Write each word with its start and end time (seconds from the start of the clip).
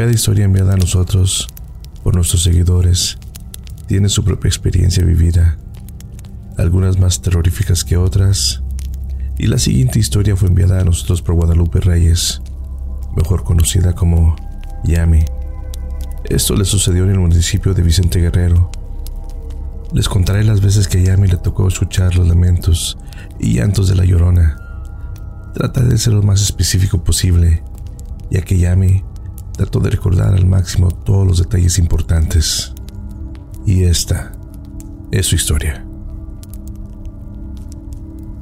Cada 0.00 0.12
historia 0.12 0.46
enviada 0.46 0.72
a 0.72 0.76
nosotros 0.78 1.46
por 2.02 2.14
nuestros 2.14 2.42
seguidores 2.42 3.18
tiene 3.86 4.08
su 4.08 4.24
propia 4.24 4.48
experiencia 4.48 5.04
vivida, 5.04 5.58
algunas 6.56 6.98
más 6.98 7.20
terroríficas 7.20 7.84
que 7.84 7.98
otras, 7.98 8.62
y 9.36 9.46
la 9.46 9.58
siguiente 9.58 9.98
historia 9.98 10.36
fue 10.36 10.48
enviada 10.48 10.80
a 10.80 10.84
nosotros 10.84 11.20
por 11.20 11.34
Guadalupe 11.34 11.80
Reyes, 11.80 12.40
mejor 13.14 13.44
conocida 13.44 13.94
como 13.94 14.36
Yami. 14.84 15.22
Esto 16.24 16.56
le 16.56 16.64
sucedió 16.64 17.04
en 17.04 17.10
el 17.10 17.18
municipio 17.18 17.74
de 17.74 17.82
Vicente 17.82 18.20
Guerrero. 18.20 18.70
Les 19.92 20.08
contaré 20.08 20.44
las 20.44 20.62
veces 20.62 20.88
que 20.88 20.96
a 20.96 21.02
Yami 21.02 21.28
le 21.28 21.36
tocó 21.36 21.68
escuchar 21.68 22.16
los 22.16 22.26
lamentos 22.26 22.96
y 23.38 23.56
llantos 23.56 23.86
de 23.86 23.96
la 23.96 24.06
llorona. 24.06 24.56
Trataré 25.52 25.88
de 25.88 25.98
ser 25.98 26.14
lo 26.14 26.22
más 26.22 26.40
específico 26.40 27.04
posible, 27.04 27.62
ya 28.30 28.40
que 28.40 28.56
Yami 28.56 29.04
trató 29.60 29.78
de 29.80 29.90
recordar 29.90 30.32
al 30.32 30.46
máximo 30.46 30.88
todos 30.90 31.26
los 31.26 31.38
detalles 31.38 31.78
importantes. 31.78 32.72
Y 33.66 33.82
esta 33.82 34.32
es 35.10 35.26
su 35.26 35.34
historia. 35.34 35.84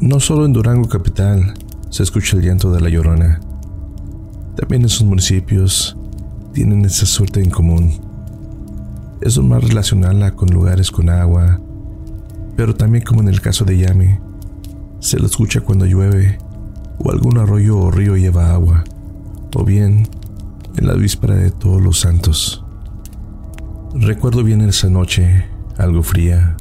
No 0.00 0.20
solo 0.20 0.46
en 0.46 0.52
Durango 0.52 0.88
capital 0.88 1.54
se 1.90 2.04
escucha 2.04 2.36
el 2.36 2.44
llanto 2.44 2.70
de 2.70 2.80
la 2.80 2.88
llorona, 2.88 3.40
también 4.54 4.82
en 4.82 4.88
sus 4.88 5.02
municipios 5.02 5.96
tienen 6.52 6.84
esa 6.84 7.04
suerte 7.04 7.42
en 7.42 7.50
común. 7.50 8.00
Es 9.20 9.36
normal 9.38 9.62
relacionarla 9.62 10.36
con 10.36 10.50
lugares 10.50 10.88
con 10.92 11.10
agua, 11.10 11.60
pero 12.54 12.76
también 12.76 13.02
como 13.02 13.22
en 13.22 13.28
el 13.28 13.40
caso 13.40 13.64
de 13.64 13.76
Yami, 13.76 14.20
se 15.00 15.18
lo 15.18 15.26
escucha 15.26 15.62
cuando 15.62 15.84
llueve 15.84 16.38
o 17.00 17.10
algún 17.10 17.38
arroyo 17.38 17.76
o 17.76 17.90
río 17.90 18.16
lleva 18.16 18.52
agua, 18.52 18.84
o 19.56 19.64
bien 19.64 20.06
en 20.78 20.86
la 20.86 20.94
víspera 20.94 21.34
de 21.34 21.50
todos 21.50 21.82
los 21.82 21.98
santos. 21.98 22.64
Recuerdo 23.94 24.44
bien 24.44 24.60
esa 24.60 24.88
noche, 24.88 25.46
algo 25.76 26.04
fría. 26.04 26.56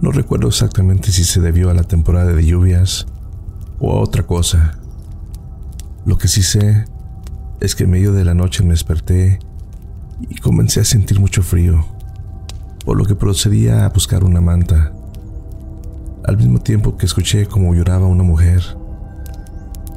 No 0.00 0.10
recuerdo 0.10 0.48
exactamente 0.48 1.12
si 1.12 1.22
se 1.22 1.40
debió 1.40 1.70
a 1.70 1.74
la 1.74 1.84
temporada 1.84 2.32
de 2.32 2.44
lluvias 2.44 3.06
o 3.78 3.92
a 3.92 4.00
otra 4.00 4.24
cosa. 4.24 4.80
Lo 6.06 6.18
que 6.18 6.26
sí 6.26 6.42
sé 6.42 6.86
es 7.60 7.76
que 7.76 7.84
en 7.84 7.90
medio 7.90 8.12
de 8.12 8.24
la 8.24 8.34
noche 8.34 8.64
me 8.64 8.70
desperté 8.70 9.38
y 10.28 10.36
comencé 10.36 10.80
a 10.80 10.84
sentir 10.84 11.20
mucho 11.20 11.42
frío, 11.44 11.86
por 12.84 12.96
lo 12.96 13.04
que 13.04 13.14
procedía 13.14 13.84
a 13.84 13.90
buscar 13.90 14.24
una 14.24 14.40
manta. 14.40 14.92
Al 16.24 16.36
mismo 16.36 16.58
tiempo 16.58 16.96
que 16.96 17.06
escuché 17.06 17.46
como 17.46 17.74
lloraba 17.74 18.08
una 18.08 18.24
mujer. 18.24 18.60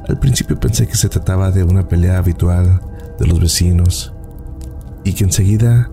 Al 0.08 0.20
principio 0.20 0.60
pensé 0.60 0.86
que 0.86 0.94
se 0.94 1.08
trataba 1.08 1.50
de 1.50 1.64
una 1.64 1.88
pelea 1.88 2.18
habitual 2.18 2.91
de 3.22 3.28
los 3.28 3.40
vecinos 3.40 4.12
y 5.04 5.12
que 5.12 5.22
enseguida 5.22 5.88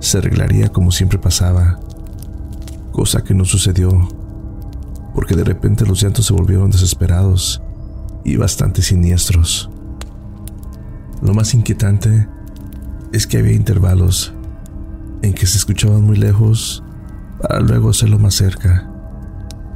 se 0.00 0.18
arreglaría 0.18 0.68
como 0.68 0.92
siempre 0.92 1.18
pasaba, 1.18 1.80
cosa 2.92 3.24
que 3.24 3.32
no 3.32 3.46
sucedió, 3.46 4.06
porque 5.14 5.34
de 5.34 5.44
repente 5.44 5.86
los 5.86 6.02
llantos 6.02 6.26
se 6.26 6.34
volvieron 6.34 6.70
desesperados 6.70 7.62
y 8.22 8.36
bastante 8.36 8.82
siniestros. 8.82 9.70
Lo 11.22 11.32
más 11.32 11.54
inquietante 11.54 12.28
es 13.12 13.26
que 13.26 13.38
había 13.38 13.52
intervalos 13.52 14.34
en 15.22 15.32
que 15.32 15.46
se 15.46 15.56
escuchaban 15.56 16.02
muy 16.02 16.16
lejos 16.16 16.82
para 17.40 17.60
luego 17.60 17.88
hacerlo 17.88 18.18
más 18.18 18.34
cerca. 18.34 18.90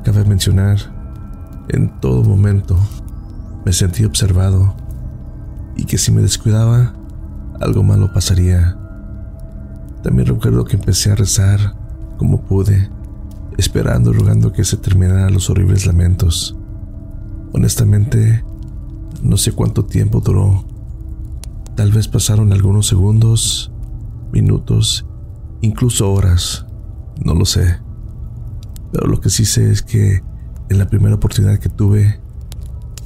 Cabe 0.05 0.27
mencionar, 0.27 0.77
en 1.69 1.89
todo 2.01 2.23
momento 2.23 2.79
me 3.65 3.73
sentí 3.73 4.05
observado 4.05 4.77
y 5.75 5.85
que 5.85 5.97
si 5.97 6.13
me 6.13 6.21
descuidaba, 6.21 6.98
algo 7.61 7.83
malo 7.83 8.13
pasaría. 8.13 8.77
También 10.03 10.29
recuerdo 10.29 10.65
que 10.65 10.77
empecé 10.77 11.11
a 11.11 11.17
rezar 11.17 11.75
como 12.17 12.43
pude, 12.43 12.91
esperando 13.57 14.11
y 14.11 14.15
rogando 14.15 14.53
que 14.53 14.65
se 14.65 14.77
terminaran 14.77 15.33
los 15.33 15.51
horribles 15.51 15.87
lamentos. 15.87 16.57
Honestamente, 17.53 18.45
no 19.23 19.37
sé 19.37 19.53
cuánto 19.53 19.85
tiempo 19.85 20.21
duró 20.21 20.65
Tal 21.79 21.93
vez 21.93 22.09
pasaron 22.09 22.53
algunos 22.53 22.89
segundos, 22.89 23.71
minutos, 24.33 25.07
incluso 25.61 26.13
horas, 26.13 26.67
no 27.25 27.35
lo 27.35 27.45
sé. 27.45 27.79
Pero 28.91 29.07
lo 29.07 29.21
que 29.21 29.31
sí 29.31 29.45
sé 29.45 29.71
es 29.71 29.83
que 29.83 30.21
en 30.71 30.79
la 30.79 30.89
primera 30.89 31.15
oportunidad 31.15 31.61
que 31.61 31.69
tuve, 31.69 32.21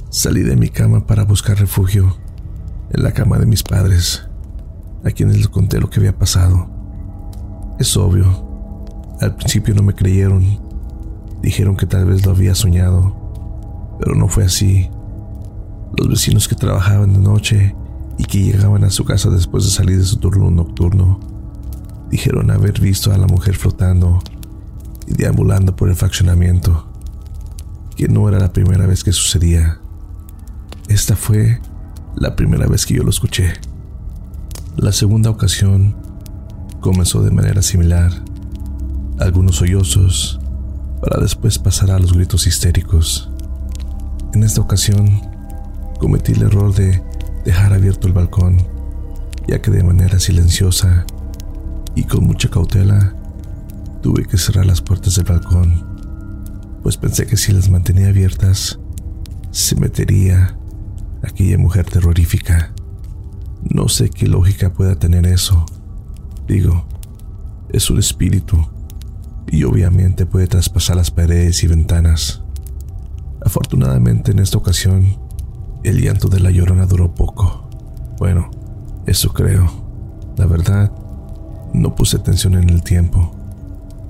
salí 0.09 0.41
de 0.41 0.55
mi 0.55 0.69
cama 0.69 1.05
para 1.05 1.23
buscar 1.23 1.59
refugio 1.59 2.17
en 2.89 3.03
la 3.03 3.11
cama 3.11 3.37
de 3.37 3.45
mis 3.45 3.61
padres, 3.61 4.27
a 5.03 5.11
quienes 5.11 5.37
les 5.37 5.47
conté 5.47 5.79
lo 5.79 5.89
que 5.89 5.99
había 5.99 6.17
pasado. 6.17 6.67
Es 7.79 7.97
obvio, 7.97 8.25
al 9.19 9.35
principio 9.35 9.73
no 9.73 9.83
me 9.83 9.93
creyeron, 9.93 10.59
dijeron 11.41 11.75
que 11.75 11.85
tal 11.85 12.05
vez 12.05 12.25
lo 12.25 12.31
había 12.31 12.55
soñado, 12.55 13.95
pero 13.99 14.15
no 14.15 14.27
fue 14.27 14.45
así. 14.45 14.89
Los 15.97 16.09
vecinos 16.09 16.47
que 16.47 16.55
trabajaban 16.55 17.13
de 17.13 17.19
noche 17.19 17.75
y 18.17 18.25
que 18.25 18.39
llegaban 18.39 18.83
a 18.83 18.89
su 18.89 19.05
casa 19.05 19.29
después 19.29 19.65
de 19.65 19.71
salir 19.71 19.97
de 19.97 20.05
su 20.05 20.17
turno 20.17 20.49
nocturno. 20.49 21.19
Dijeron 22.09 22.51
haber 22.51 22.79
visto 22.79 23.11
a 23.11 23.17
la 23.17 23.27
mujer 23.27 23.55
flotando 23.55 24.19
y 25.07 25.13
deambulando 25.13 25.75
por 25.75 25.89
el 25.89 25.95
fraccionamiento, 25.95 26.87
que 27.95 28.07
no 28.07 28.27
era 28.29 28.39
la 28.39 28.53
primera 28.53 28.85
vez 28.85 29.03
que 29.03 29.11
sucedía. 29.11 29.79
Esta 30.87 31.15
fue 31.15 31.59
la 32.15 32.35
primera 32.35 32.67
vez 32.67 32.85
que 32.85 32.95
yo 32.95 33.03
lo 33.03 33.09
escuché. 33.09 33.53
La 34.77 34.91
segunda 34.91 35.29
ocasión 35.29 35.95
comenzó 36.81 37.21
de 37.21 37.29
manera 37.29 37.61
similar, 37.61 38.11
algunos 39.19 39.57
sollozos, 39.57 40.39
para 40.99 41.21
después 41.21 41.59
pasar 41.59 41.91
a 41.91 41.99
los 41.99 42.13
gritos 42.13 42.47
histéricos. 42.47 43.29
En 44.33 44.41
esta 44.41 44.61
ocasión 44.61 45.21
cometí 45.99 46.31
el 46.31 46.41
error 46.41 46.73
de 46.73 47.03
dejar 47.45 47.71
abierto 47.71 48.07
el 48.07 48.13
balcón, 48.13 48.65
ya 49.47 49.61
que 49.61 49.69
de 49.69 49.83
manera 49.83 50.19
silenciosa 50.19 51.05
y 51.93 52.03
con 52.05 52.25
mucha 52.25 52.49
cautela 52.49 53.13
tuve 54.01 54.25
que 54.25 54.37
cerrar 54.37 54.65
las 54.65 54.81
puertas 54.81 55.15
del 55.15 55.25
balcón, 55.25 55.85
pues 56.81 56.97
pensé 56.97 57.27
que 57.27 57.37
si 57.37 57.53
las 57.53 57.69
mantenía 57.69 58.07
abiertas, 58.07 58.79
se 59.51 59.75
metería 59.75 60.57
aquella 61.21 61.59
mujer 61.59 61.85
terrorífica. 61.85 62.72
No 63.69 63.87
sé 63.89 64.09
qué 64.09 64.27
lógica 64.27 64.73
pueda 64.73 64.95
tener 64.95 65.25
eso. 65.25 65.65
Digo, 66.47 66.85
es 67.69 67.89
un 67.89 67.99
espíritu 67.99 68.67
y 69.47 69.63
obviamente 69.63 70.25
puede 70.25 70.47
traspasar 70.47 70.95
las 70.95 71.11
paredes 71.11 71.63
y 71.63 71.67
ventanas. 71.67 72.41
Afortunadamente 73.45 74.31
en 74.31 74.39
esta 74.39 74.57
ocasión 74.57 75.17
el 75.83 76.01
llanto 76.01 76.27
de 76.27 76.39
la 76.39 76.51
llorona 76.51 76.85
duró 76.85 77.13
poco. 77.13 77.69
Bueno, 78.17 78.49
eso 79.05 79.33
creo. 79.33 79.69
La 80.37 80.45
verdad, 80.45 80.91
no 81.73 81.95
puse 81.95 82.17
atención 82.17 82.55
en 82.55 82.69
el 82.69 82.83
tiempo. 82.83 83.35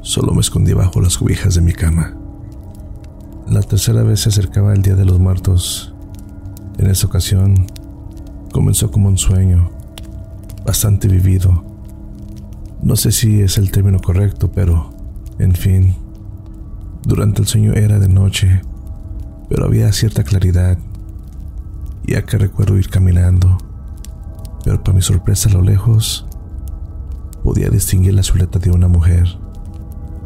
Solo 0.02 0.34
me 0.34 0.42
escondí 0.42 0.74
bajo 0.74 1.02
las 1.02 1.18
cubijas 1.18 1.56
de 1.56 1.62
mi 1.62 1.74
cama. 1.74 2.16
La 3.48 3.62
tercera 3.62 4.04
vez 4.04 4.22
se 4.22 4.30
acercaba 4.30 4.74
el 4.74 4.82
Día 4.82 4.96
de 4.96 5.06
los 5.06 5.20
Muertos. 5.20 5.94
En 6.78 6.90
esa 6.90 7.08
ocasión, 7.08 7.68
comenzó 8.54 8.92
como 8.92 9.10
un 9.10 9.18
sueño, 9.18 9.72
bastante 10.66 11.10
vivido. 11.10 11.66
No 12.82 12.96
sé 12.96 13.12
si 13.12 13.42
es 13.42 13.58
el 13.58 13.72
término 13.72 14.00
correcto, 14.00 14.52
pero, 14.54 14.94
en 15.40 15.54
fin, 15.54 15.96
durante 17.06 17.42
el 17.42 17.48
sueño 17.48 17.74
era 17.74 18.00
de 18.00 18.08
noche, 18.08 18.62
pero 19.50 19.66
había 19.66 19.92
cierta 19.92 20.24
claridad 20.24 20.78
ya 22.06 22.22
que 22.24 22.38
recuerdo 22.38 22.78
ir 22.78 22.90
caminando, 22.90 23.58
pero 24.64 24.84
para 24.84 24.96
mi 24.96 25.02
sorpresa 25.02 25.50
a 25.50 25.54
lo 25.54 25.62
lejos 25.62 26.28
podía 27.44 27.70
distinguir 27.70 28.14
la 28.14 28.24
silueta 28.24 28.60
de 28.60 28.72
una 28.72 28.88
mujer 28.88 29.28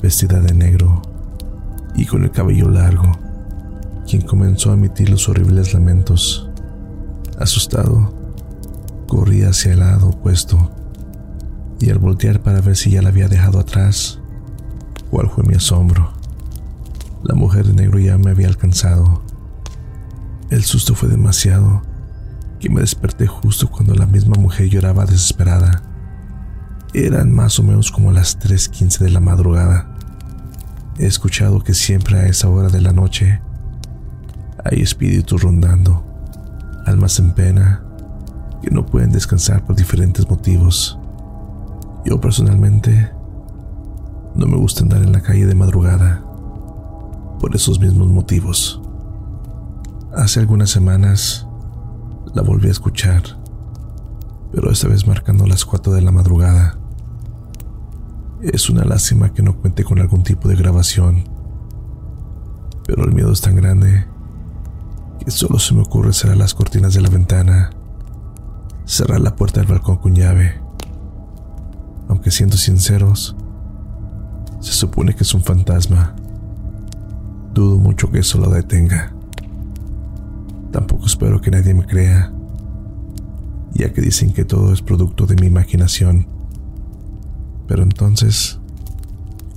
vestida 0.02 0.40
de 0.40 0.54
negro 0.54 1.02
y 1.96 2.06
con 2.06 2.24
el 2.24 2.32
cabello 2.32 2.70
largo, 2.70 3.12
quien 4.06 4.22
comenzó 4.22 4.72
a 4.72 4.74
emitir 4.74 5.10
los 5.10 5.30
horribles 5.30 5.74
lamentos. 5.74 6.50
Asustado, 7.38 8.14
corrí 9.08 9.44
hacia 9.44 9.74
el 9.74 9.80
lado 9.80 10.10
opuesto 10.10 10.72
y 11.80 11.90
al 11.90 12.00
voltear 12.00 12.42
para 12.42 12.62
ver 12.62 12.76
si 12.76 12.92
ya 12.92 13.02
la 13.02 13.10
había 13.10 13.28
dejado 13.28 13.60
atrás, 13.60 14.20
cuál 15.12 15.30
fue 15.30 15.44
mi 15.44 15.56
asombro. 15.56 16.12
La 17.24 17.36
mujer 17.36 17.66
de 17.68 17.74
negro 17.74 18.00
ya 18.00 18.18
me 18.18 18.32
había 18.32 18.48
alcanzado 18.48 19.22
el 20.50 20.64
susto 20.64 20.96
fue 20.96 21.10
demasiado 21.10 21.82
que 22.62 22.70
me 22.70 22.80
desperté 22.80 23.28
justo 23.28 23.70
cuando 23.70 23.94
la 23.94 24.06
misma 24.06 24.36
mujer 24.40 24.70
lloraba 24.70 25.06
desesperada. 25.06 25.84
Eran 26.94 27.34
más 27.34 27.60
o 27.60 27.64
menos 27.64 27.92
como 27.92 28.14
las 28.14 28.40
3.15 28.40 29.00
de 29.00 29.10
la 29.10 29.20
madrugada. 29.20 29.94
He 30.98 31.06
escuchado 31.06 31.62
que 31.62 31.74
siempre 31.74 32.18
a 32.18 32.28
esa 32.28 32.48
hora 32.48 32.70
de 32.70 32.80
la 32.80 32.94
noche 32.94 33.42
hay 34.64 34.82
espíritus 34.82 35.42
rondando, 35.44 36.06
almas 36.88 37.20
en 37.20 37.32
pena, 37.32 37.84
que 38.62 38.72
no 38.72 38.86
pueden 38.86 39.12
descansar 39.12 39.64
por 39.66 39.76
diferentes 39.76 40.30
motivos. 40.30 40.98
Yo 42.06 42.20
personalmente 42.22 43.12
no 44.36 44.48
me 44.48 44.58
gusta 44.58 44.84
andar 44.84 45.04
en 45.04 45.12
la 45.12 45.22
calle 45.22 45.46
de 45.46 45.56
madrugada 45.56 46.24
por 47.40 47.56
esos 47.56 47.80
mismos 47.80 48.08
motivos. 48.08 48.82
Hace 50.16 50.40
algunas 50.40 50.70
semanas 50.70 51.46
la 52.34 52.42
volví 52.42 52.70
a 52.70 52.72
escuchar, 52.72 53.24
pero 54.52 54.72
esta 54.72 54.88
vez 54.88 55.06
marcando 55.06 55.46
las 55.46 55.66
4 55.66 55.94
de 55.94 56.02
la 56.02 56.12
madrugada. 56.12 56.78
Es 58.42 58.70
una 58.70 58.86
lástima 58.86 59.34
que 59.34 59.44
no 59.44 59.58
cuente 59.58 59.84
con 59.84 60.00
algún 60.00 60.24
tipo 60.24 60.48
de 60.48 60.56
grabación, 60.56 61.24
pero 62.86 63.04
el 63.04 63.14
miedo 63.14 63.32
es 63.32 63.42
tan 63.42 63.56
grande 63.56 64.06
solo 65.32 65.60
se 65.60 65.74
me 65.74 65.82
ocurre 65.82 66.14
cerrar 66.14 66.38
las 66.38 66.54
cortinas 66.54 66.94
de 66.94 67.02
la 67.02 67.10
ventana, 67.10 67.72
cerrar 68.86 69.20
la 69.20 69.36
puerta 69.36 69.60
del 69.60 69.70
balcón 69.70 69.98
con 69.98 70.16
llave. 70.16 70.62
Aunque 72.08 72.32
siendo 72.32 72.56
sinceros, 72.56 73.36
se 74.62 74.72
supone 74.72 75.16
que 75.16 75.24
es 75.24 75.34
un 75.34 75.44
fantasma. 75.44 76.16
Dudo 77.54 77.78
mucho 77.78 78.10
que 78.10 78.20
eso 78.20 78.38
lo 78.38 78.50
detenga. 78.50 79.14
Tampoco 80.72 81.06
espero 81.06 81.42
que 81.42 81.52
nadie 81.52 81.74
me 81.74 81.86
crea, 81.86 82.32
ya 83.74 83.92
que 83.92 84.02
dicen 84.02 84.32
que 84.32 84.46
todo 84.46 84.72
es 84.72 84.82
producto 84.82 85.26
de 85.26 85.36
mi 85.36 85.48
imaginación. 85.48 86.28
Pero 87.68 87.84
entonces, 87.84 88.60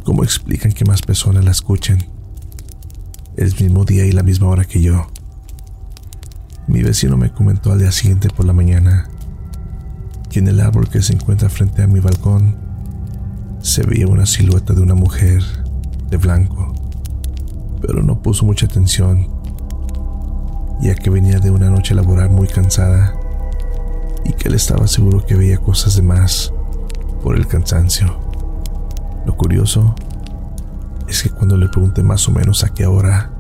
¿cómo 0.03 0.25
explican 0.25 0.73
que 0.73 0.85
más 0.85 1.03
personas 1.03 1.45
la 1.45 1.53
escuchen? 1.53 1.99
El 3.37 3.55
mismo 3.55 3.85
día 3.85 4.05
y 4.07 4.13
la 4.13 4.23
misma 4.23 4.49
hora 4.49 4.65
que 4.65 4.83
yo. 4.83 5.07
Mi 6.71 6.85
vecino 6.85 7.17
me 7.17 7.33
comentó 7.33 7.73
al 7.73 7.81
día 7.81 7.91
siguiente 7.91 8.29
por 8.29 8.47
la 8.47 8.53
mañana 8.53 9.09
que 10.31 10.39
en 10.39 10.47
el 10.47 10.61
árbol 10.61 10.89
que 10.89 11.03
se 11.03 11.13
encuentra 11.13 11.49
frente 11.49 11.83
a 11.83 11.89
mi 11.89 11.99
balcón 11.99 12.55
se 13.61 13.85
veía 13.85 14.07
una 14.07 14.25
silueta 14.25 14.73
de 14.73 14.81
una 14.81 14.95
mujer 14.95 15.43
de 16.09 16.17
blanco, 16.17 16.73
pero 17.83 18.05
no 18.05 18.23
puso 18.23 18.47
mucha 18.47 18.67
atención, 18.67 19.29
ya 20.81 20.95
que 20.95 21.11
venía 21.11 21.41
de 21.41 21.51
una 21.51 21.71
noche 21.71 21.93
laboral 21.93 22.31
muy 22.31 22.47
cansada 22.47 23.15
y 24.25 24.33
que 24.35 24.47
él 24.47 24.55
estaba 24.55 24.87
seguro 24.87 25.27
que 25.27 25.35
veía 25.35 25.59
cosas 25.59 25.97
de 25.97 26.03
más 26.03 26.53
por 27.21 27.35
el 27.35 27.49
cansancio. 27.49 28.17
Lo 29.27 29.37
curioso 29.37 29.97
es 31.09 31.25
que 31.25 31.31
cuando 31.31 31.57
le 31.57 31.69
pregunté 31.69 32.05
más 32.05 32.29
o 32.29 32.31
menos 32.31 32.63
a 32.63 32.69
qué 32.69 32.87
hora, 32.87 33.33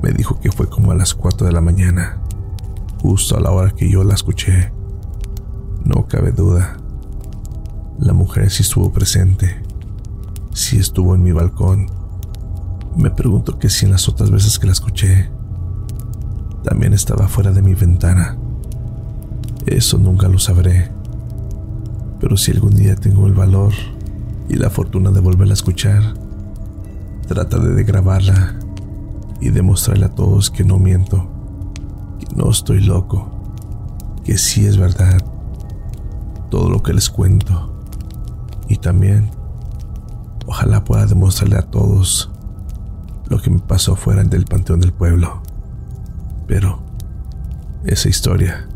me 0.00 0.12
dijo 0.12 0.38
que 0.38 0.52
fue 0.52 0.68
como 0.68 0.92
a 0.92 0.94
las 0.94 1.12
4 1.12 1.44
de 1.48 1.52
la 1.52 1.60
mañana, 1.60 2.20
justo 3.00 3.36
a 3.36 3.40
la 3.40 3.50
hora 3.50 3.70
que 3.70 3.90
yo 3.90 4.04
la 4.04 4.14
escuché. 4.14 4.72
No 5.84 6.06
cabe 6.06 6.32
duda, 6.32 6.78
la 7.98 8.12
mujer 8.12 8.50
sí 8.50 8.62
estuvo 8.62 8.92
presente, 8.92 9.62
sí 10.52 10.78
estuvo 10.78 11.14
en 11.14 11.22
mi 11.22 11.32
balcón. 11.32 11.86
Me 12.96 13.10
pregunto 13.10 13.58
que 13.58 13.70
si 13.70 13.86
en 13.86 13.92
las 13.92 14.08
otras 14.08 14.30
veces 14.30 14.58
que 14.58 14.66
la 14.66 14.72
escuché, 14.72 15.30
también 16.62 16.92
estaba 16.92 17.28
fuera 17.28 17.52
de 17.52 17.62
mi 17.62 17.74
ventana. 17.74 18.36
Eso 19.66 19.98
nunca 19.98 20.28
lo 20.28 20.38
sabré. 20.38 20.90
Pero 22.20 22.36
si 22.36 22.52
algún 22.52 22.74
día 22.74 22.96
tengo 22.96 23.26
el 23.26 23.34
valor 23.34 23.72
y 24.48 24.54
la 24.54 24.70
fortuna 24.70 25.10
de 25.10 25.20
volverla 25.20 25.52
a 25.52 25.54
escuchar, 25.54 26.02
trataré 27.28 27.68
de 27.68 27.84
grabarla 27.84 28.58
y 29.40 29.50
demostrarle 29.50 30.06
a 30.06 30.14
todos 30.14 30.50
que 30.50 30.64
no 30.64 30.78
miento, 30.78 31.30
que 32.18 32.26
no 32.34 32.50
estoy 32.50 32.80
loco, 32.80 33.30
que 34.24 34.38
sí 34.38 34.66
es 34.66 34.76
verdad 34.76 35.18
todo 36.50 36.70
lo 36.70 36.82
que 36.82 36.92
les 36.92 37.10
cuento. 37.10 37.72
Y 38.68 38.76
también, 38.76 39.30
ojalá 40.46 40.84
pueda 40.84 41.06
demostrarle 41.06 41.56
a 41.56 41.62
todos 41.62 42.30
lo 43.28 43.40
que 43.40 43.50
me 43.50 43.58
pasó 43.58 43.96
fuera 43.96 44.22
del 44.24 44.44
Panteón 44.44 44.80
del 44.80 44.92
Pueblo. 44.92 45.42
Pero 46.46 46.80
esa 47.84 48.08
historia 48.08 48.68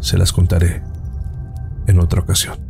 se 0.00 0.18
las 0.18 0.32
contaré 0.32 0.82
en 1.86 2.00
otra 2.00 2.20
ocasión. 2.20 2.69